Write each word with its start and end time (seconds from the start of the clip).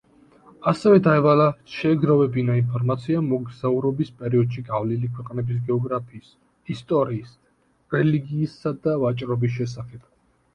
ასევე 0.69 0.99
დაევალა 1.07 1.43
შეეგროვებინა 1.73 2.55
ინფორმაცია 2.61 3.21
მოგზაურობის 3.25 4.09
პერიოდში 4.23 4.63
გავლილი 4.71 5.11
ქვეყნების 5.19 5.61
გეოგრაფიის, 5.69 6.33
ისტორიის, 6.77 7.37
რელიგიისა 7.99 8.75
და 8.89 8.97
ვაჭრობის 9.07 9.55
შესახებ. 9.61 10.11